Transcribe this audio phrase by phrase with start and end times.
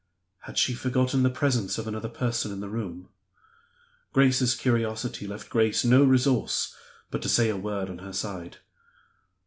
[0.45, 3.09] Had she forgotten the presence of another person in the room?
[4.13, 6.75] Grace's curiosity left Grace no resource
[7.11, 8.57] but to say a word on her side.